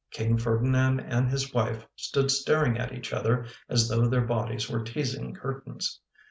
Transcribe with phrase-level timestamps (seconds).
[0.09, 4.83] King Ferdinand and his wife stood staring at each other as though their bodies were
[4.83, 5.99] teasing curtains.